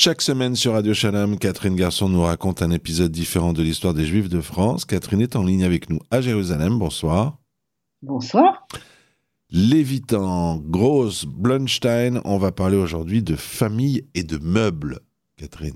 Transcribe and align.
Chaque 0.00 0.22
semaine 0.22 0.54
sur 0.54 0.74
Radio 0.74 0.94
Shalom, 0.94 1.40
Catherine 1.40 1.74
Garçon 1.74 2.08
nous 2.08 2.22
raconte 2.22 2.62
un 2.62 2.70
épisode 2.70 3.10
différent 3.10 3.52
de 3.52 3.64
l'histoire 3.64 3.94
des 3.94 4.06
Juifs 4.06 4.28
de 4.28 4.40
France. 4.40 4.84
Catherine 4.84 5.20
est 5.20 5.34
en 5.34 5.42
ligne 5.42 5.64
avec 5.64 5.90
nous 5.90 5.98
à 6.12 6.20
Jérusalem. 6.20 6.78
Bonsoir. 6.78 7.36
Bonsoir. 8.00 8.68
Lévitan, 9.50 10.58
Gross, 10.58 11.24
Blunstein, 11.24 12.20
on 12.24 12.38
va 12.38 12.52
parler 12.52 12.76
aujourd'hui 12.76 13.24
de 13.24 13.34
famille 13.34 14.06
et 14.14 14.22
de 14.22 14.38
meubles. 14.38 15.00
Catherine. 15.36 15.74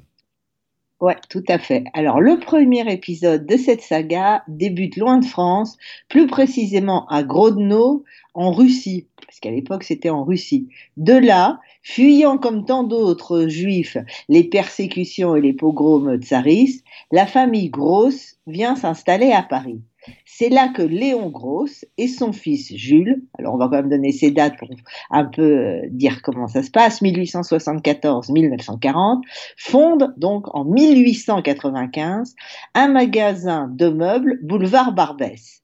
Ouais, 1.03 1.17
tout 1.29 1.43
à 1.49 1.59
fait. 1.59 1.85
Alors, 1.95 2.21
le 2.21 2.39
premier 2.39 2.91
épisode 2.91 3.45
de 3.45 3.57
cette 3.57 3.83
saga 3.83 4.45
débute 4.47 4.97
loin 4.97 5.19
de 5.19 5.25
France, 5.25 5.77
plus 6.09 6.29
précisément 6.29 7.07
à 7.09 7.25
Grodno, 7.25 8.05
en 8.35 8.53
Russie, 8.53 9.09
parce 9.27 9.41
qu'à 9.41 9.51
l'époque 9.51 9.83
c'était 9.83 10.11
en 10.11 10.23
Russie. 10.25 10.69
De 10.97 11.15
là, 11.15 11.61
fuyant 11.83 12.39
comme 12.39 12.65
tant 12.65 12.85
d'autres 12.85 13.49
juifs 13.49 13.99
les 14.29 14.45
persécutions 14.45 15.35
et 15.35 15.41
les 15.41 15.53
pogroms 15.53 16.19
tsaristes, 16.21 16.85
la 17.11 17.27
famille 17.27 17.69
Gross 17.69 18.37
vient 18.47 18.77
s'installer 18.77 19.33
à 19.33 19.43
Paris. 19.43 19.83
C'est 20.25 20.49
là 20.49 20.69
que 20.69 20.83
Léon 20.83 21.31
Gross 21.31 21.85
et 21.97 22.09
son 22.09 22.33
fils 22.33 22.75
Jules, 22.75 23.23
alors 23.39 23.55
on 23.55 23.59
va 23.59 23.67
quand 23.67 23.77
même 23.77 23.89
donner 23.89 24.11
ces 24.13 24.33
dates 24.33 24.57
pour 24.59 24.69
un 25.11 25.25
peu 25.25 25.43
euh, 25.43 25.81
dire 25.91 26.23
comment 26.23 26.49
ça 26.49 26.63
se 26.63 26.71
passe, 26.71 27.03
1874-1940, 27.03 29.23
fondent 29.57 30.15
donc 30.17 30.47
en 30.55 30.65
1895 30.65 32.35
un 32.75 32.89
magasin 32.89 33.69
de 33.73 33.89
meubles 33.89 34.39
boulevard 34.43 34.93
Barbès. 34.93 35.63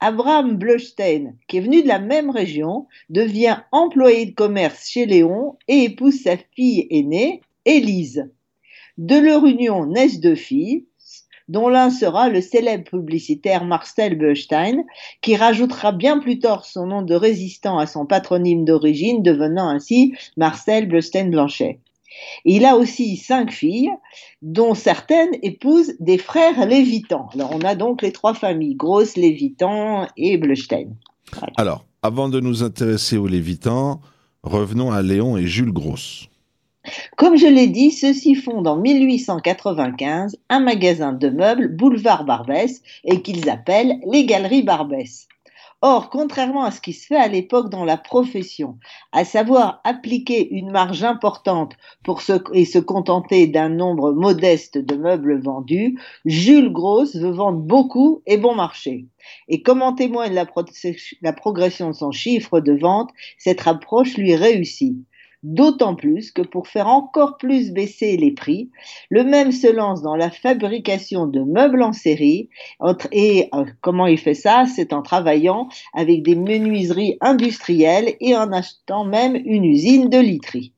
Abraham 0.00 0.56
Bleustein, 0.56 1.36
qui 1.46 1.58
est 1.58 1.60
venu 1.60 1.82
de 1.82 1.88
la 1.88 1.98
même 1.98 2.30
région, 2.30 2.86
devient 3.10 3.58
employé 3.70 4.26
de 4.26 4.34
commerce 4.34 4.88
chez 4.88 5.04
Léon 5.04 5.58
et 5.68 5.84
épouse 5.84 6.22
sa 6.22 6.38
fille 6.56 6.86
aînée, 6.90 7.42
Élise. 7.66 8.30
De 8.96 9.16
leur 9.16 9.44
union 9.44 9.84
naissent 9.86 10.20
deux 10.20 10.34
filles, 10.34 10.86
dont 11.50 11.68
l'un 11.68 11.90
sera 11.90 12.28
le 12.28 12.40
célèbre 12.40 12.84
publicitaire 12.84 13.64
Marcel 13.64 14.16
Beustein, 14.16 14.84
qui 15.20 15.34
rajoutera 15.34 15.90
bien 15.90 16.20
plus 16.20 16.38
tard 16.38 16.64
son 16.64 16.86
nom 16.86 17.02
de 17.02 17.14
résistant 17.14 17.78
à 17.78 17.86
son 17.86 18.06
patronyme 18.06 18.64
d'origine, 18.64 19.22
devenant 19.22 19.68
ainsi 19.68 20.14
Marcel 20.36 20.88
Beustein-Blanchet. 20.88 21.80
Il 22.44 22.64
a 22.64 22.76
aussi 22.76 23.16
cinq 23.16 23.50
filles, 23.50 23.90
dont 24.42 24.74
certaines 24.74 25.34
épousent 25.42 25.94
des 25.98 26.18
frères 26.18 26.66
Lévitans. 26.66 27.28
Alors 27.34 27.50
on 27.52 27.60
a 27.60 27.74
donc 27.74 28.02
les 28.02 28.12
trois 28.12 28.34
familles, 28.34 28.76
Grosse, 28.76 29.16
Lévitan 29.16 30.06
et 30.16 30.38
Bleustein. 30.38 30.90
Alors, 31.56 31.84
avant 32.02 32.28
de 32.28 32.40
nous 32.40 32.62
intéresser 32.62 33.16
aux 33.16 33.26
Lévitans, 33.26 34.00
revenons 34.44 34.92
à 34.92 35.02
Léon 35.02 35.36
et 35.36 35.46
Jules 35.46 35.72
Grosse. 35.72 36.29
Comme 37.16 37.36
je 37.36 37.46
l'ai 37.46 37.66
dit, 37.66 37.90
ceux-ci 37.90 38.34
fondent 38.34 38.66
en 38.66 38.76
1895 38.76 40.38
un 40.48 40.60
magasin 40.60 41.12
de 41.12 41.28
meubles 41.28 41.68
boulevard 41.76 42.24
Barbès 42.24 42.82
et 43.04 43.20
qu'ils 43.20 43.50
appellent 43.50 44.00
les 44.10 44.24
Galeries 44.24 44.62
Barbès. 44.62 45.28
Or, 45.82 46.10
contrairement 46.10 46.64
à 46.64 46.70
ce 46.70 46.80
qui 46.82 46.92
se 46.92 47.06
fait 47.06 47.16
à 47.16 47.28
l'époque 47.28 47.70
dans 47.70 47.86
la 47.86 47.96
profession, 47.96 48.78
à 49.12 49.24
savoir 49.24 49.80
appliquer 49.84 50.50
une 50.50 50.70
marge 50.70 51.04
importante 51.04 51.74
pour 52.02 52.20
se, 52.20 52.34
et 52.52 52.66
se 52.66 52.78
contenter 52.78 53.46
d'un 53.46 53.70
nombre 53.70 54.12
modeste 54.12 54.76
de 54.76 54.94
meubles 54.94 55.40
vendus, 55.40 55.98
Jules 56.26 56.70
Gross 56.70 57.16
veut 57.16 57.30
vendre 57.30 57.60
beaucoup 57.60 58.22
et 58.26 58.36
bon 58.36 58.54
marché. 58.54 59.06
Et 59.48 59.62
comme 59.62 59.80
en 59.80 59.94
témoigne 59.94 60.34
la, 60.34 60.46
la 61.22 61.32
progression 61.32 61.88
de 61.88 61.94
son 61.94 62.12
chiffre 62.12 62.60
de 62.60 62.72
vente, 62.72 63.10
cette 63.38 63.66
approche 63.66 64.18
lui 64.18 64.36
réussit. 64.36 64.98
D'autant 65.42 65.94
plus 65.94 66.32
que 66.32 66.42
pour 66.42 66.68
faire 66.68 66.88
encore 66.88 67.38
plus 67.38 67.72
baisser 67.72 68.18
les 68.18 68.32
prix, 68.32 68.70
le 69.08 69.24
même 69.24 69.52
se 69.52 69.72
lance 69.72 70.02
dans 70.02 70.14
la 70.14 70.30
fabrication 70.30 71.26
de 71.26 71.40
meubles 71.40 71.82
en 71.82 71.94
série. 71.94 72.50
Et 73.10 73.48
euh, 73.54 73.64
comment 73.80 74.06
il 74.06 74.18
fait 74.18 74.34
ça? 74.34 74.66
C'est 74.66 74.92
en 74.92 75.00
travaillant 75.00 75.68
avec 75.94 76.22
des 76.22 76.36
menuiseries 76.36 77.16
industrielles 77.22 78.16
et 78.20 78.36
en 78.36 78.52
achetant 78.52 79.04
même 79.04 79.34
une 79.34 79.64
usine 79.64 80.10
de 80.10 80.18
literie. 80.18 80.74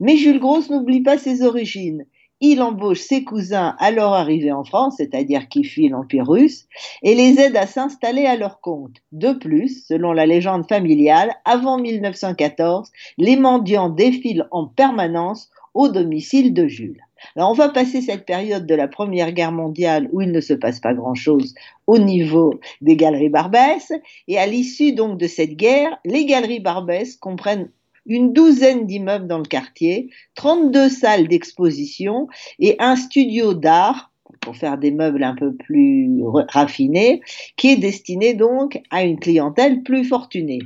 Mais 0.00 0.16
Jules 0.16 0.40
Gross 0.40 0.68
n'oublie 0.68 1.02
pas 1.02 1.16
ses 1.16 1.44
origines 1.44 2.04
il 2.42 2.60
embauche 2.60 3.00
ses 3.00 3.22
cousins 3.22 3.76
alors 3.78 4.14
arrivés 4.14 4.52
en 4.52 4.64
France, 4.64 4.96
c'est-à-dire 4.98 5.48
qui 5.48 5.62
fuient 5.62 5.88
l'Empire 5.88 6.28
russe, 6.28 6.66
et 7.02 7.14
les 7.14 7.40
aide 7.40 7.56
à 7.56 7.68
s'installer 7.68 8.26
à 8.26 8.36
leur 8.36 8.60
compte. 8.60 8.96
De 9.12 9.32
plus, 9.32 9.86
selon 9.86 10.12
la 10.12 10.26
légende 10.26 10.68
familiale, 10.68 11.32
avant 11.44 11.78
1914, 11.78 12.90
les 13.16 13.36
mendiants 13.36 13.88
défilent 13.88 14.48
en 14.50 14.66
permanence 14.66 15.50
au 15.72 15.88
domicile 15.88 16.52
de 16.52 16.66
Jules. 16.66 17.00
Alors 17.36 17.50
on 17.50 17.54
va 17.54 17.68
passer 17.68 18.00
cette 18.00 18.26
période 18.26 18.66
de 18.66 18.74
la 18.74 18.88
Première 18.88 19.30
Guerre 19.30 19.52
mondiale 19.52 20.08
où 20.12 20.20
il 20.20 20.32
ne 20.32 20.40
se 20.40 20.52
passe 20.52 20.80
pas 20.80 20.94
grand-chose 20.94 21.54
au 21.86 21.98
niveau 21.98 22.58
des 22.80 22.96
galeries 22.96 23.28
Barbès, 23.28 23.92
et 24.26 24.38
à 24.38 24.46
l'issue 24.46 24.92
donc 24.92 25.16
de 25.16 25.28
cette 25.28 25.54
guerre, 25.54 25.96
les 26.04 26.24
galeries 26.24 26.58
Barbès 26.58 27.16
comprennent 27.16 27.70
une 28.06 28.32
douzaine 28.32 28.86
d'immeubles 28.86 29.26
dans 29.26 29.38
le 29.38 29.44
quartier, 29.44 30.10
32 30.34 30.88
salles 30.88 31.28
d'exposition 31.28 32.28
et 32.58 32.76
un 32.78 32.96
studio 32.96 33.54
d'art 33.54 34.12
pour 34.40 34.56
faire 34.56 34.78
des 34.78 34.90
meubles 34.90 35.22
un 35.22 35.34
peu 35.34 35.54
plus 35.54 36.20
raffinés, 36.48 37.20
qui 37.56 37.70
est 37.70 37.76
destiné 37.76 38.34
donc 38.34 38.80
à 38.90 39.04
une 39.04 39.18
clientèle 39.18 39.82
plus 39.82 40.04
fortunée. 40.04 40.60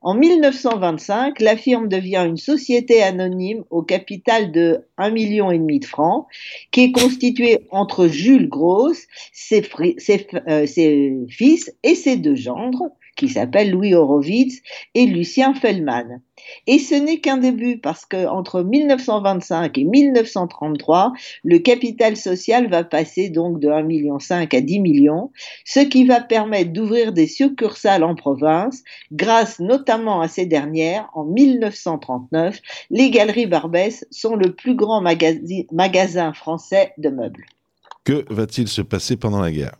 En 0.00 0.14
1925, 0.14 1.40
la 1.40 1.56
firme 1.56 1.88
devient 1.88 2.24
une 2.26 2.36
société 2.36 3.02
anonyme 3.02 3.64
au 3.70 3.82
capital 3.82 4.52
de 4.52 4.84
1,5 4.96 5.12
million 5.12 5.50
et 5.50 5.58
demi 5.58 5.80
de 5.80 5.84
francs, 5.84 6.26
qui 6.70 6.82
est 6.82 6.92
constituée 6.92 7.58
entre 7.70 8.06
Jules 8.06 8.48
Gross, 8.48 9.06
ses, 9.32 9.68
euh, 10.48 10.66
ses 10.66 11.16
fils 11.28 11.74
et 11.82 11.96
ses 11.96 12.16
deux 12.16 12.36
gendres, 12.36 12.90
qui 13.16 13.28
s'appellent 13.28 13.72
Louis 13.72 13.94
Horowitz 13.94 14.62
et 14.94 15.06
Lucien 15.06 15.52
Fellman. 15.52 16.20
Et 16.66 16.78
ce 16.78 16.94
n'est 16.94 17.20
qu'un 17.20 17.36
début 17.36 17.78
parce 17.78 18.04
que 18.06 18.26
entre 18.26 18.62
1925 18.62 19.76
et 19.78 19.84
1933, 19.84 21.12
le 21.44 21.58
capital 21.58 22.16
social 22.16 22.68
va 22.68 22.84
passer 22.84 23.28
donc 23.28 23.60
de 23.60 23.68
1,5 23.68 23.84
million 23.84 24.18
à 24.18 24.60
10 24.60 24.80
millions, 24.80 25.32
ce 25.64 25.80
qui 25.80 26.04
va 26.04 26.20
permettre 26.20 26.72
d'ouvrir 26.72 27.12
des 27.12 27.26
succursales 27.26 28.04
en 28.04 28.14
province. 28.14 28.82
Grâce 29.12 29.60
notamment 29.60 30.20
à 30.20 30.28
ces 30.28 30.46
dernières, 30.46 31.08
en 31.14 31.24
1939, 31.24 32.60
les 32.90 33.10
Galeries 33.10 33.46
Barbès 33.46 34.06
sont 34.10 34.36
le 34.36 34.54
plus 34.54 34.74
grand 34.74 35.00
magasin 35.00 36.32
français 36.32 36.92
de 36.98 37.08
meubles. 37.08 37.46
Que 38.04 38.24
va-t-il 38.30 38.68
se 38.68 38.82
passer 38.82 39.16
pendant 39.16 39.40
la 39.40 39.50
guerre? 39.50 39.76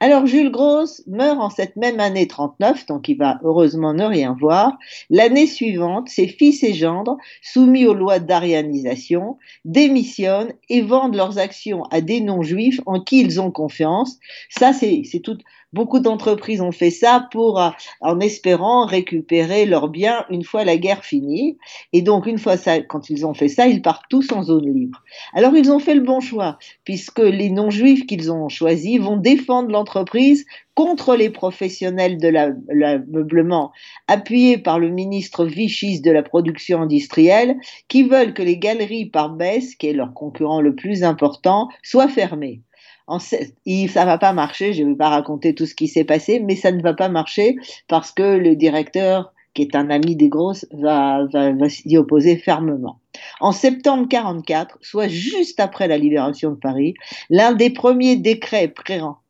Alors 0.00 0.26
Jules 0.26 0.50
Gross 0.50 1.02
meurt 1.06 1.38
en 1.40 1.50
cette 1.50 1.76
même 1.76 2.00
année 2.00 2.26
39, 2.26 2.86
donc 2.86 3.08
il 3.08 3.16
va 3.16 3.38
heureusement 3.42 3.94
ne 3.94 4.04
rien 4.04 4.36
voir. 4.38 4.78
L'année 5.10 5.46
suivante, 5.46 6.08
ses 6.08 6.26
fils 6.26 6.62
et 6.62 6.74
gendres, 6.74 7.16
soumis 7.42 7.86
aux 7.86 7.94
lois 7.94 8.18
d'arianisation, 8.18 9.38
démissionnent 9.64 10.52
et 10.68 10.82
vendent 10.82 11.16
leurs 11.16 11.38
actions 11.38 11.84
à 11.84 12.00
des 12.00 12.20
non-juifs 12.20 12.80
en 12.86 13.00
qui 13.00 13.20
ils 13.20 13.40
ont 13.40 13.50
confiance. 13.50 14.18
Ça, 14.50 14.72
c'est 14.72 15.04
tout 15.22 15.38
Beaucoup 15.72 16.00
d'entreprises 16.00 16.60
ont 16.60 16.72
fait 16.72 16.90
ça 16.90 17.28
pour, 17.30 17.58
euh, 17.58 17.70
en 18.02 18.20
espérant 18.20 18.84
récupérer 18.84 19.64
leurs 19.64 19.88
biens 19.88 20.26
une 20.28 20.44
fois 20.44 20.64
la 20.64 20.76
guerre 20.76 21.02
finie. 21.02 21.56
Et 21.94 22.02
donc, 22.02 22.26
une 22.26 22.38
fois 22.38 22.58
ça, 22.58 22.80
quand 22.82 23.08
ils 23.08 23.24
ont 23.24 23.32
fait 23.32 23.48
ça, 23.48 23.66
ils 23.66 23.80
partent 23.80 24.04
tous 24.10 24.32
en 24.32 24.42
zone 24.42 24.70
libre. 24.70 25.02
Alors, 25.32 25.56
ils 25.56 25.72
ont 25.72 25.78
fait 25.78 25.94
le 25.94 26.02
bon 26.02 26.20
choix, 26.20 26.58
puisque 26.84 27.20
les 27.20 27.48
non-juifs 27.48 28.04
qu'ils 28.06 28.30
ont 28.30 28.50
choisis 28.50 29.00
vont 29.00 29.16
défendre 29.16 29.70
l'entreprise 29.70 30.44
contre 30.74 31.16
les 31.16 31.30
professionnels 31.30 32.18
de 32.18 32.28
l'ameublement, 32.28 33.72
appuyés 34.08 34.58
par 34.58 34.78
le 34.78 34.90
ministre 34.90 35.44
Vichy 35.44 36.00
de 36.00 36.10
la 36.10 36.22
production 36.22 36.82
industrielle, 36.82 37.56
qui 37.88 38.02
veulent 38.02 38.34
que 38.34 38.42
les 38.42 38.58
galeries 38.58 39.06
par 39.06 39.30
baisse, 39.30 39.74
qui 39.74 39.88
est 39.88 39.92
leur 39.92 40.12
concurrent 40.12 40.60
le 40.60 40.74
plus 40.74 41.02
important, 41.02 41.68
soient 41.82 42.08
fermées 42.08 42.62
ça 43.08 44.04
va 44.04 44.18
pas 44.18 44.32
marcher. 44.32 44.72
Je 44.72 44.82
ne 44.82 44.90
vais 44.90 44.96
pas 44.96 45.08
raconter 45.08 45.54
tout 45.54 45.66
ce 45.66 45.74
qui 45.74 45.88
s'est 45.88 46.04
passé, 46.04 46.40
mais 46.40 46.56
ça 46.56 46.72
ne 46.72 46.82
va 46.82 46.94
pas 46.94 47.08
marcher 47.08 47.56
parce 47.88 48.12
que 48.12 48.36
le 48.36 48.56
directeur, 48.56 49.32
qui 49.54 49.62
est 49.62 49.76
un 49.76 49.90
ami 49.90 50.16
des 50.16 50.28
grosses, 50.28 50.66
va, 50.72 51.26
va, 51.32 51.68
s'y 51.68 51.96
opposer 51.96 52.36
fermement. 52.36 52.98
En 53.40 53.52
septembre 53.52 54.08
44, 54.08 54.78
soit 54.80 55.08
juste 55.08 55.60
après 55.60 55.86
la 55.86 55.98
libération 55.98 56.50
de 56.50 56.56
Paris, 56.56 56.94
l'un 57.28 57.52
des 57.52 57.68
premiers 57.68 58.16
décrets 58.16 58.72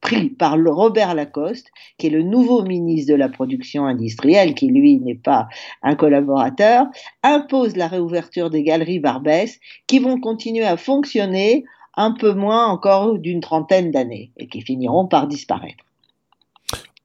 pris 0.00 0.30
par 0.30 0.56
Robert 0.64 1.16
Lacoste, 1.16 1.69
qui 1.98 2.06
est 2.06 2.10
le 2.10 2.22
nouveau 2.22 2.62
ministre 2.62 3.12
de 3.12 3.16
la 3.16 3.28
production 3.28 3.84
industrielle, 3.84 4.54
qui 4.54 4.69
lui 4.69 5.00
n'est 5.00 5.16
pas 5.16 5.48
un 5.82 5.96
collaborateur, 5.96 6.86
impose 7.24 7.76
la 7.76 7.88
réouverture 7.88 8.50
des 8.50 8.62
galeries 8.62 9.00
Barbès, 9.00 9.58
qui 9.88 9.98
vont 9.98 10.20
continuer 10.20 10.64
à 10.64 10.76
fonctionner 10.76 11.64
un 11.97 12.12
peu 12.12 12.33
moins 12.33 12.67
encore 12.67 13.19
d'une 13.19 13.41
trentaine 13.41 13.91
d'années 13.91 14.33
et 14.37 14.49
qui 14.49 14.61
finiront 14.61 15.06
par 15.06 15.27
disparaître. 15.27 15.85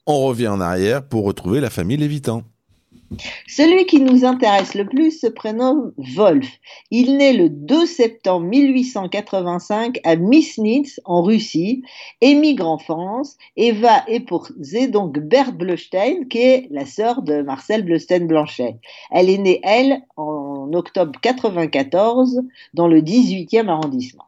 On 0.05 0.25
revient 0.25 0.47
en 0.47 0.61
arrière 0.61 1.05
pour 1.05 1.25
retrouver 1.25 1.59
la 1.59 1.69
famille 1.69 1.97
Lévitan. 1.97 2.43
Celui 3.47 3.85
qui 3.85 4.01
nous 4.01 4.25
intéresse 4.25 4.73
le 4.73 4.85
plus 4.85 5.19
se 5.19 5.27
prénomme 5.27 5.93
Wolf. 5.97 6.47
Il 6.91 7.17
naît 7.17 7.33
le 7.33 7.49
2 7.49 7.85
septembre 7.85 8.45
1885 8.45 9.99
à 10.03 10.15
Misnitz, 10.17 10.99
en 11.05 11.21
Russie, 11.21 11.83
émigre 12.19 12.67
en 12.67 12.77
France 12.77 13.37
et 13.55 13.71
va 13.71 14.03
épouser 14.07 14.87
donc 14.87 15.19
Berthe 15.19 15.57
Bleustein, 15.57 16.25
qui 16.29 16.39
est 16.39 16.67
la 16.69 16.85
sœur 16.85 17.21
de 17.21 17.41
Marcel 17.41 17.83
Bleustein-Blanchet. 17.83 18.77
Elle 19.11 19.29
est 19.29 19.37
née, 19.37 19.61
elle, 19.63 20.01
en 20.17 20.69
octobre 20.73 21.17
94, 21.21 22.41
dans 22.73 22.87
le 22.87 23.01
18e 23.01 23.69
arrondissement. 23.69 24.26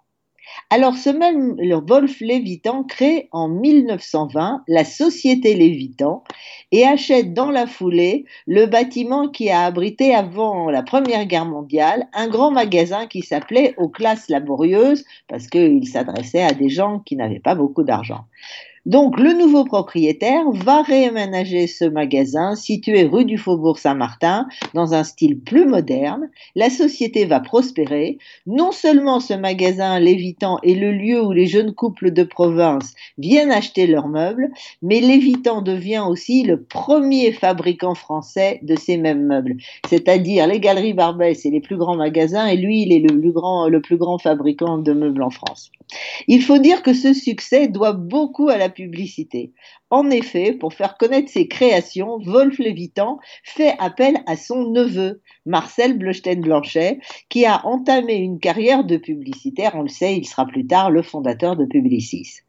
Alors 0.70 0.96
ce 0.96 1.10
même 1.10 1.56
Wolf 1.88 2.20
Lévitan 2.20 2.84
crée 2.84 3.28
en 3.32 3.48
1920 3.48 4.64
la 4.68 4.84
Société 4.84 5.56
Lévitan 5.56 6.24
et 6.72 6.86
achète 6.86 7.34
dans 7.34 7.50
la 7.50 7.66
foulée 7.66 8.26
le 8.46 8.66
bâtiment 8.66 9.30
qui 9.30 9.50
a 9.50 9.62
abrité 9.62 10.14
avant 10.14 10.70
la 10.70 10.84
Première 10.84 11.26
Guerre 11.26 11.46
mondiale 11.46 12.08
un 12.14 12.28
grand 12.28 12.52
magasin 12.52 13.08
qui 13.08 13.22
s'appelait 13.22 13.74
aux 13.78 13.90
classes 13.90 14.30
laborieuses 14.30 15.06
parce 15.28 15.48
qu'il 15.48 15.88
s'adressait 15.88 16.44
à 16.44 16.54
des 16.54 16.70
gens 16.70 17.00
qui 17.00 17.16
n'avaient 17.16 17.40
pas 17.40 17.56
beaucoup 17.56 17.84
d'argent. 17.84 18.26
Donc 18.89 19.19
le 19.19 19.33
nouveau 19.33 19.65
propriétaire 19.65 20.50
va 20.50 20.81
réaménager 20.81 21.68
ce 21.68 21.86
magasin 21.86 22.56
situé 22.56 23.03
rue 23.03 23.24
du 23.24 23.38
Faubourg 23.38 23.77
Saint-Martin 23.77 24.47
dans 24.74 24.95
un 24.95 25.03
style 25.03 25.39
plus 25.39 25.68
moderne. 25.68 26.31
La 26.56 26.71
société 26.71 27.25
va 27.25 27.39
prospérer. 27.39 28.18
Non 28.47 28.71
seulement 28.71 29.19
ce 29.19 29.36
magasin 29.36 30.00
Lévitan 30.00 30.57
est 30.63 30.74
le 30.74 30.91
lieu 30.91 31.24
où 31.24 31.31
les 31.31 31.45
jeunes 31.45 31.75
couples 31.75 32.09
de 32.09 32.24
province 32.24 32.95
viennent 33.19 33.51
acheter 33.51 33.86
leurs 33.86 34.07
meubles, 34.07 34.50
mais 34.81 35.01
Lévitan 35.01 35.62
devient 35.62 36.06
aussi 36.09 36.41
le 36.41 36.59
premier 36.59 37.31
fabricant 37.31 37.94
français 37.94 38.59
de 38.63 38.75
ces 38.75 38.97
mêmes 38.97 39.27
meubles. 39.27 39.57
C'est-à-dire 39.88 40.47
les 40.47 40.59
galeries 40.59 40.94
Barbès 40.94 41.45
et 41.45 41.51
les 41.51 41.62
plus 41.62 41.77
grands 41.77 41.97
magasins 41.97 42.47
et 42.47 42.57
lui 42.57 42.81
il 42.81 42.91
est 42.91 43.07
le 43.07 43.19
plus 43.19 43.33
grand, 43.33 43.69
le 43.69 43.81
plus 43.81 43.97
grand 43.97 44.18
fabricant 44.18 44.80
de 44.80 44.94
meubles 44.94 45.21
en 45.21 45.30
France. 45.30 45.71
Il 46.27 46.41
faut 46.41 46.59
dire 46.59 46.83
que 46.83 46.94
ce 46.94 47.13
succès 47.13 47.68
doit 47.68 47.94
beaucoup 47.94 48.50
à 48.50 48.57
la 48.57 48.69
publicité. 48.69 49.53
En 49.89 50.09
effet, 50.12 50.53
pour 50.53 50.74
faire 50.74 50.97
connaître 50.97 51.31
ses 51.31 51.47
créations, 51.47 52.19
Wolf 52.19 52.59
Lévitan 52.59 53.19
fait 53.44 53.75
appel 53.80 54.19
à 54.27 54.38
son 54.38 54.69
neveu, 54.71 55.21
Marcel 55.45 55.97
Bleustein-Blanchet, 55.97 57.00
qui 57.30 57.45
a 57.45 57.65
entamé 57.65 58.15
une 58.15 58.39
carrière 58.39 58.83
de 58.83 58.97
publicitaire. 58.97 59.71
On 59.75 59.81
le 59.81 59.88
sait, 59.88 60.15
il 60.15 60.25
sera 60.25 60.45
plus 60.45 60.68
tard 60.68 60.91
le 60.91 61.01
fondateur 61.01 61.56
de 61.56 61.65
Publicis. 61.65 62.41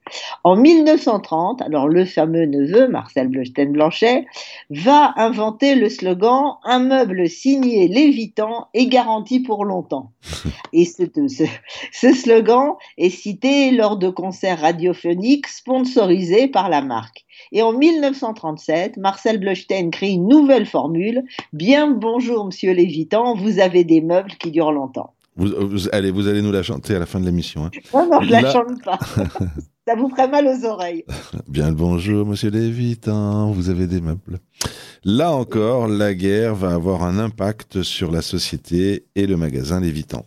En 0.45 0.57
1930, 0.57 1.62
alors 1.62 1.89
le 1.89 2.05
fameux 2.05 2.47
neveu, 2.47 2.89
Marcel 2.89 3.29
Bleustein-Blanchet, 3.29 4.27
va 4.71 5.12
inventer 5.17 5.75
le 5.75 5.89
slogan 5.89 6.57
Un 6.65 6.81
meuble 6.81 7.29
signé 7.29 7.89
Lévitan 7.89 8.69
et 8.75 8.87
garanti 8.87 9.41
pour 9.41 9.65
longtemps. 9.65 10.12
Et 10.73 10.85
ce, 10.85 11.03
ce 11.93 12.12
slogan 12.12 12.75
est 12.97 13.11
cité 13.11 13.73
lors 13.73 13.97
de 13.97 14.09
concerts 14.09 14.61
radiophoniques 14.61 15.49
sponsorisés 15.49 16.49
par 16.49 16.69
la 16.69 16.83
marque. 16.83 17.25
Et 17.53 17.62
en 17.62 17.73
1937, 17.73 18.97
Marcel 18.97 19.41
Bleustein 19.41 19.91
crée 19.91 20.11
une 20.11 20.29
nouvelle 20.29 20.67
formule. 20.67 21.25
Bien 21.53 21.91
bonjour, 21.91 22.47
monsieur 22.47 22.73
Lévitan, 22.73 23.35
vous 23.35 23.59
avez 23.59 23.85
des 23.85 24.01
meubles 24.01 24.33
qui 24.39 24.51
durent 24.51 24.73
longtemps. 24.73 25.15
Vous, 25.37 25.89
allez, 25.93 26.11
vous 26.11 26.29
allez 26.29 26.43
nous 26.43 26.53
la 26.53 26.62
chanter 26.62 26.95
à 26.95 26.99
la 26.99 27.07
fin 27.07 27.19
de 27.19 27.25
l'émission. 27.25 27.65
Hein. 27.65 27.71
Non, 27.95 28.07
non, 28.11 28.21
je 28.21 28.27
ne 28.27 28.33
la 28.33 28.53
chante 28.53 28.83
pas. 28.85 28.99
Ça 29.90 29.96
vous 29.96 30.08
ferait 30.08 30.28
mal 30.28 30.46
aux 30.46 30.64
oreilles. 30.66 31.04
Bien 31.48 31.70
le 31.70 31.75
bonjour, 31.75 32.25
monsieur 32.25 32.48
Lévitan, 32.48 33.50
vous 33.50 33.70
avez 33.70 33.88
des 33.88 34.00
meubles. 34.00 34.38
Là 35.02 35.32
encore, 35.32 35.88
la 35.88 36.14
guerre 36.14 36.54
va 36.54 36.75
avoir 36.75 37.02
un 37.02 37.19
impact 37.19 37.82
sur 37.82 38.12
la 38.12 38.22
société 38.22 39.06
et 39.16 39.26
le 39.26 39.37
magasin 39.37 39.81
Lévitan. 39.81 40.26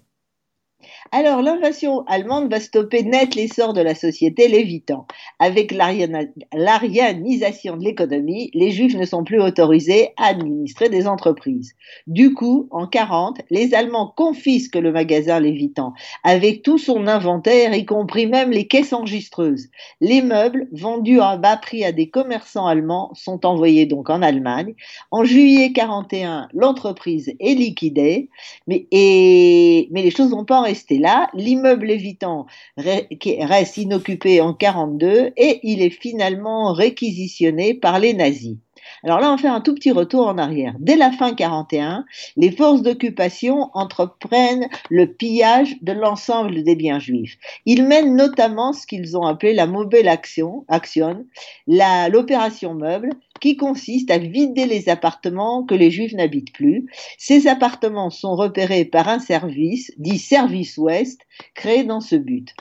Alors, 1.15 1.43
l'invasion 1.43 2.03
allemande 2.07 2.49
va 2.49 2.59
stopper 2.59 3.03
net 3.03 3.35
l'essor 3.35 3.73
de 3.73 3.81
la 3.81 3.93
société 3.93 4.47
lévitant. 4.47 5.05
Avec 5.37 5.71
l'arianisation 5.71 7.77
de 7.77 7.83
l'économie, 7.83 8.49
les 8.55 8.71
juifs 8.71 8.95
ne 8.95 9.05
sont 9.05 9.23
plus 9.23 9.39
autorisés 9.39 10.09
à 10.17 10.29
administrer 10.29 10.89
des 10.89 11.05
entreprises. 11.05 11.75
Du 12.07 12.33
coup, 12.33 12.67
en 12.71 12.87
40, 12.87 13.41
les 13.51 13.75
Allemands 13.75 14.11
confisquent 14.17 14.77
le 14.77 14.91
magasin 14.91 15.39
lévitant, 15.39 15.93
avec 16.23 16.63
tout 16.63 16.79
son 16.79 17.05
inventaire, 17.05 17.75
y 17.75 17.85
compris 17.85 18.25
même 18.25 18.49
les 18.49 18.65
caisses 18.65 18.91
enregistreuses. 18.91 19.67
Les 20.01 20.23
meubles, 20.23 20.67
vendus 20.71 21.19
à 21.19 21.37
bas 21.37 21.57
prix 21.57 21.85
à 21.85 21.91
des 21.91 22.09
commerçants 22.09 22.65
allemands, 22.65 23.11
sont 23.13 23.45
envoyés 23.45 23.85
donc 23.85 24.09
en 24.09 24.23
Allemagne. 24.23 24.73
En 25.11 25.23
juillet 25.23 25.73
41, 25.73 26.47
l'entreprise 26.55 27.35
est 27.39 27.53
liquidée, 27.53 28.29
mais, 28.65 28.87
les 28.91 30.09
choses 30.09 30.31
vont 30.31 30.45
pas 30.45 30.61
en 30.61 30.63
rester 30.63 31.02
là, 31.03 31.29
l'immeuble 31.33 31.91
évitant 31.91 32.47
reste 32.77 33.77
inoccupé 33.77 34.41
en 34.41 34.53
42 34.53 35.33
et 35.37 35.59
il 35.61 35.81
est 35.81 35.91
finalement 35.91 36.73
réquisitionné 36.73 37.75
par 37.75 37.99
les 37.99 38.13
nazis. 38.13 38.57
Alors 39.03 39.19
là, 39.19 39.33
on 39.33 39.37
fait 39.37 39.49
un 39.49 39.59
tout 39.59 39.75
petit 39.75 39.91
retour 39.91 40.27
en 40.27 40.37
arrière. 40.37 40.75
Dès 40.79 40.95
la 40.95 41.11
fin 41.11 41.33
41, 41.33 42.05
les 42.37 42.51
forces 42.51 42.81
d'occupation 42.81 43.69
entreprennent 43.73 44.69
le 44.89 45.07
pillage 45.07 45.75
de 45.81 45.91
l'ensemble 45.91 46.63
des 46.63 46.75
biens 46.75 46.99
juifs. 46.99 47.37
Ils 47.65 47.83
mènent 47.83 48.15
notamment 48.15 48.71
ce 48.71 48.87
qu'ils 48.87 49.17
ont 49.17 49.25
appelé 49.25 49.53
la 49.53 49.67
mobile 49.67 50.07
action, 50.07 50.63
action 50.69 51.25
l'opération 51.67 52.75
meuble, 52.75 53.09
qui 53.41 53.57
consiste 53.57 54.09
à 54.09 54.19
vider 54.19 54.65
les 54.65 54.87
appartements 54.87 55.63
que 55.63 55.75
les 55.75 55.91
juifs 55.91 56.13
n'habitent 56.13 56.53
plus. 56.53 56.85
Ces 57.17 57.47
appartements 57.47 58.09
sont 58.09 58.35
repérés 58.35 58.85
par 58.85 59.09
un 59.09 59.19
service, 59.19 59.91
dit 59.97 60.17
Service 60.17 60.77
Ouest, 60.77 61.19
créé 61.55 61.83
dans 61.83 61.99
ce 61.99 62.15
but. 62.15 62.55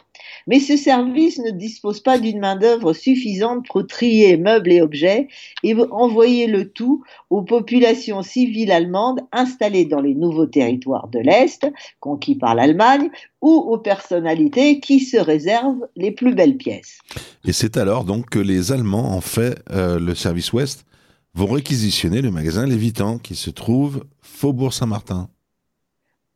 Mais 0.46 0.60
ce 0.60 0.76
service 0.76 1.38
ne 1.38 1.50
dispose 1.50 2.00
pas 2.00 2.18
d'une 2.18 2.40
main-d'œuvre 2.40 2.92
suffisante 2.92 3.66
pour 3.66 3.86
trier 3.86 4.36
meubles 4.36 4.72
et 4.72 4.82
objets 4.82 5.28
et 5.62 5.74
envoyer 5.90 6.46
le 6.46 6.70
tout 6.70 7.02
aux 7.30 7.42
populations 7.42 8.22
civiles 8.22 8.72
allemandes 8.72 9.20
installées 9.32 9.84
dans 9.84 10.00
les 10.00 10.14
nouveaux 10.14 10.46
territoires 10.46 11.08
de 11.08 11.18
l'Est, 11.18 11.66
conquis 12.00 12.34
par 12.34 12.54
l'Allemagne, 12.54 13.10
ou 13.40 13.50
aux 13.50 13.78
personnalités 13.78 14.80
qui 14.80 15.00
se 15.00 15.16
réservent 15.16 15.86
les 15.96 16.12
plus 16.12 16.34
belles 16.34 16.56
pièces. 16.56 16.98
Et 17.44 17.52
c'est 17.52 17.76
alors 17.76 18.04
donc 18.04 18.30
que 18.30 18.38
les 18.38 18.72
Allemands, 18.72 19.16
en 19.16 19.20
fait, 19.20 19.58
euh, 19.70 19.98
le 19.98 20.14
service 20.14 20.52
Ouest, 20.52 20.86
vont 21.34 21.46
réquisitionner 21.46 22.20
le 22.20 22.30
magasin 22.30 22.66
Lévitan 22.66 23.18
qui 23.18 23.34
se 23.34 23.50
trouve 23.50 24.04
Faubourg 24.20 24.72
Saint-Martin. 24.72 25.28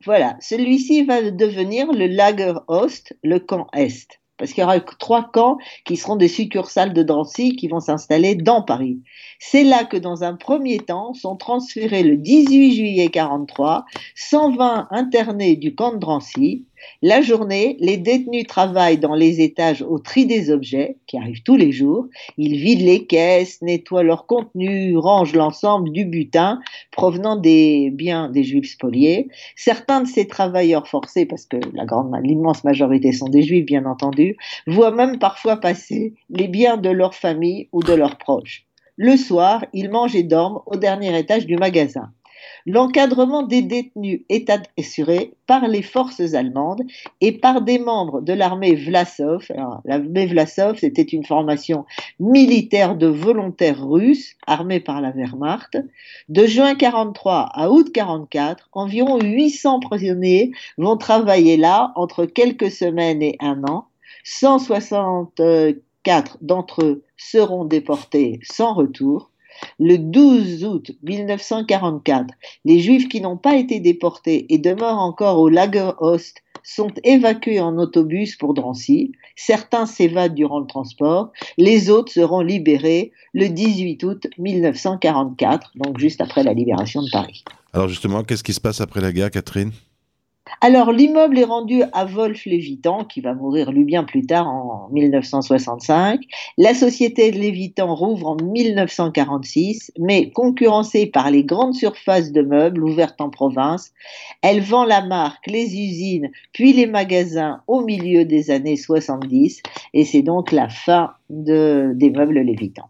Voilà, 0.05 0.37
celui-ci 0.41 1.05
va 1.05 1.31
devenir 1.31 1.93
le 1.93 2.07
Lager 2.07 2.55
Ost, 2.69 3.17
le 3.23 3.39
camp 3.39 3.67
Est 3.73 4.21
parce 4.39 4.53
qu'il 4.53 4.61
y 4.63 4.65
aura 4.65 4.79
trois 4.81 5.31
camps 5.33 5.59
qui 5.85 5.97
seront 5.97 6.17
des 6.17 6.29
succursales 6.29 6.93
de 6.93 7.03
Drancy 7.03 7.57
qui 7.57 7.69
vont 7.69 7.81
s'installer 7.81 8.35
dans 8.35 8.63
Paris. 8.63 9.01
C'est 9.39 9.65
là 9.65 9.85
que 9.85 9.97
dans 9.97 10.25
un 10.25 10.35
premier 10.35 10.79
temps 10.79 11.15
sont 11.15 11.37
transférés 11.37 12.03
le 12.03 12.17
18 12.17 12.75
juillet 12.75 13.09
43 13.09 13.85
120 14.15 14.89
internés 14.91 15.57
du 15.57 15.75
camp 15.75 15.93
de 15.93 15.99
Drancy. 15.99 16.67
La 17.03 17.21
journée, 17.21 17.77
les 17.81 17.97
détenus 17.97 18.47
travaillent 18.47 18.99
dans 18.99 19.15
les 19.15 19.41
étages 19.41 19.83
au 19.83 19.99
tri 19.99 20.27
des 20.27 20.51
objets, 20.51 20.97
qui 21.07 21.19
arrivent 21.19 21.43
tous 21.43 21.57
les 21.57 21.73
jours. 21.73 22.07
Ils 22.39 22.57
vident 22.57 22.85
les 22.85 23.07
caisses, 23.07 23.63
nettoient 23.63 24.03
leur 24.03 24.27
contenu, 24.27 24.97
rangent 24.97 25.35
l'ensemble 25.35 25.91
du 25.93 26.05
butin 26.05 26.61
provenant 26.91 27.37
des 27.37 27.91
biens 27.91 28.29
des 28.29 28.45
juifs 28.45 28.73
spoliés. 28.73 29.29
Certains 29.57 30.03
de 30.03 30.09
ces 30.09 30.27
travailleurs 30.27 30.89
forcés, 30.89 31.27
parce 31.27 31.47
que 31.47 31.59
l'immense 32.23 32.65
majorité 32.65 33.13
sont 33.13 33.29
des 33.29 33.43
juifs 33.43 33.67
bien 33.67 33.87
entendu, 33.87 34.37
voient 34.67 34.91
même 34.91 35.19
parfois 35.19 35.57
passer 35.57 36.15
les 36.31 36.49
biens 36.49 36.77
de 36.77 36.91
leur 36.91 37.15
famille 37.15 37.69
ou 37.73 37.83
de 37.83 37.93
leurs 37.93 38.19
proches. 38.19 38.67
Le 38.97 39.17
soir, 39.17 39.65
ils 39.75 39.91
mangent 39.91 40.17
et 40.17 40.23
dorment 40.23 40.61
au 40.67 40.77
dernier 40.77 41.17
étage 41.19 41.47
du 41.47 41.57
magasin. 41.57 42.11
L'encadrement 42.67 43.43
des 43.43 43.63
détenus 43.63 44.21
est 44.29 44.51
assuré 44.79 45.33
par 45.47 45.69
les 45.69 45.83
forces 45.83 46.35
allemandes 46.35 46.83
et 47.21 47.33
par 47.33 47.63
des 47.63 47.79
membres 47.79 48.21
de 48.21 48.33
l'armée 48.33 48.75
Vlasov. 48.75 49.47
L'armée 49.85 50.27
Vlasov, 50.27 50.79
c'était 50.79 51.03
une 51.03 51.25
formation 51.25 51.85
militaire 52.19 52.97
de 52.97 53.07
volontaires 53.07 53.87
russes 53.87 54.35
armés 54.47 54.81
par 54.81 55.01
la 55.01 55.13
Wehrmacht. 55.13 55.79
De 56.29 56.47
juin 56.47 56.75
43 56.75 57.51
à 57.53 57.71
août 57.71 57.93
44, 57.93 58.69
environ 58.73 59.21
800 59.21 59.81
prisonniers 59.81 60.53
vont 60.77 60.97
travailler 60.97 61.57
là 61.57 61.93
entre 61.95 62.27
quelques 62.27 62.71
semaines 62.71 63.23
et 63.23 63.37
un 63.41 63.63
an. 63.65 63.87
164 64.25 66.39
d'entre 66.41 66.85
eux 66.85 67.05
seront 67.17 67.65
déportés 67.65 68.41
sans 68.43 68.75
retour. 68.75 69.31
Le 69.79 69.99
12 69.99 70.65
août 70.65 70.91
1944, 71.03 72.35
les 72.65 72.81
Juifs 72.81 73.09
qui 73.09 73.21
n'ont 73.21 73.37
pas 73.37 73.57
été 73.57 73.81
déportés 73.81 74.53
et 74.53 74.59
demeurent 74.59 74.99
encore 74.99 75.39
au 75.39 75.49
Lager 75.49 75.91
Ost 75.99 76.43
sont 76.63 76.91
évacués 77.05 77.61
en 77.61 77.79
autobus 77.79 78.37
pour 78.37 78.53
Drancy. 78.53 79.13
Certains 79.37 79.87
s'évadent 79.87 80.35
durant 80.35 80.59
le 80.59 80.67
transport. 80.67 81.31
Les 81.59 81.91
autres 81.91 82.13
seront 82.13 82.41
libérés 82.41 83.13
le 83.35 83.49
18 83.49 84.03
août 84.03 84.27
1944, 84.39 85.73
donc 85.77 85.99
juste 85.99 86.21
après 86.21 86.43
la 86.43 86.55
libération 86.55 87.03
de 87.03 87.09
Paris. 87.11 87.45
Alors 87.73 87.89
justement, 87.89 88.25
qu'est-ce 88.25 88.43
qui 88.43 88.53
se 88.53 88.61
passe 88.61 88.81
après 88.81 89.01
la 89.01 89.13
guerre, 89.13 89.31
Catherine? 89.31 89.71
Alors 90.61 90.93
l'immeuble 90.93 91.39
est 91.39 91.45
rendu 91.45 91.83
à 91.93 92.05
Wolf 92.05 92.45
Lévitan, 92.47 93.05
qui 93.05 93.21
va 93.21 93.35
mourir 93.35 93.73
lui 93.73 93.85
bien 93.85 94.05
plus 94.05 94.25
tard 94.25 94.49
en 94.49 94.89
1965. 94.93 96.21
La 96.57 96.75
société 96.75 97.31
de 97.31 97.39
Lévitan 97.39 97.95
rouvre 97.95 98.29
en 98.29 98.37
1946, 98.37 99.93
mais 99.99 100.31
concurrencée 100.31 101.07
par 101.07 101.31
les 101.31 101.45
grandes 101.45 101.75
surfaces 101.75 102.33
de 102.33 102.43
meubles 102.43 102.83
ouvertes 102.83 103.21
en 103.21 103.31
province, 103.31 103.93
elle 104.43 104.61
vend 104.61 104.85
la 104.85 105.05
marque, 105.05 105.47
les 105.47 105.65
usines, 105.65 106.31
puis 106.53 106.73
les 106.73 106.87
magasins 106.87 107.63
au 107.67 107.83
milieu 107.83 108.25
des 108.25 108.51
années 108.51 108.77
70, 108.77 109.63
et 109.95 110.05
c'est 110.05 110.23
donc 110.23 110.53
la 110.53 110.69
fin 110.69 111.13
de, 111.31 111.93
des 111.95 112.11
meubles 112.11 112.41
Lévitan. 112.41 112.89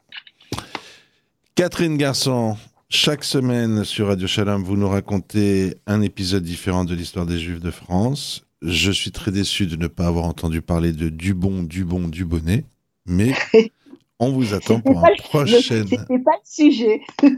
Catherine 1.55 1.97
Garçon, 1.97 2.57
chaque 2.89 3.25
semaine 3.25 3.85
sur 3.85 4.07
Radio 4.07 4.29
Shalom, 4.29 4.63
vous 4.63 4.77
nous 4.77 4.89
racontez 4.89 5.75
un 5.87 6.03
épisode 6.03 6.45
différent 6.45 6.85
de 6.85 6.95
l'histoire 6.95 7.27
des 7.27 7.39
Juifs 7.39 7.61
de 7.61 7.73
France. 7.73 8.47
Je 8.63 8.93
suis 8.93 9.11
très 9.11 9.33
déçu 9.33 9.67
de 9.67 9.75
ne 9.75 9.89
pas 9.89 10.07
avoir 10.07 10.25
entendu 10.25 10.63
parler 10.63 10.93
de 10.93 11.09
Dubon, 11.09 11.65
Dubon, 11.65 12.07
Dubonnet, 12.07 12.65
mais 13.05 13.33
on 14.21 14.31
vous 14.31 14.55
attend 14.55 14.79
pour 14.81 15.05
un 15.05 15.09
prochain. 15.19 15.59
C'était 15.61 15.97
pas 15.97 16.07
le 16.15 16.45
sujet. 16.45 17.01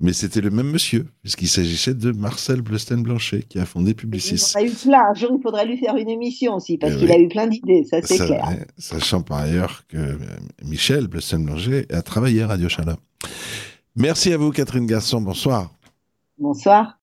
mais 0.00 0.12
c'était 0.12 0.40
le 0.40 0.50
même 0.50 0.68
monsieur, 0.68 1.06
puisqu'il 1.22 1.48
s'agissait 1.48 1.94
de 1.94 2.10
Marcel 2.10 2.60
Bleusten-Blanchet 2.60 3.44
qui 3.48 3.60
a 3.60 3.64
fondé 3.64 3.94
Publicis. 3.94 4.52
Il 4.56 4.58
a 4.58 4.64
eu 4.64 4.70
plein. 4.70 5.10
Un 5.10 5.14
jour, 5.14 5.30
il 5.38 5.42
faudrait 5.42 5.64
lui 5.64 5.78
faire 5.78 5.94
une 5.96 6.10
émission 6.10 6.56
aussi, 6.56 6.76
parce 6.76 6.94
eh 6.96 6.98
qu'il 6.98 7.12
a 7.12 7.18
eu 7.18 7.28
plein 7.28 7.46
d'idées, 7.46 7.84
ça 7.88 8.02
c'est 8.02 8.18
clair. 8.18 8.48
Sachant 8.78 9.22
par 9.22 9.38
ailleurs 9.38 9.84
que 9.86 10.18
Michel 10.64 11.06
Bleusten-Blanchet 11.06 11.86
a 11.92 12.02
travaillé 12.02 12.42
à 12.42 12.48
Radio 12.48 12.68
Shalom. 12.68 12.96
Merci 13.96 14.32
à 14.32 14.36
vous, 14.36 14.50
Catherine 14.50 14.86
Garçon. 14.86 15.20
Bonsoir. 15.20 15.70
Bonsoir. 16.36 16.92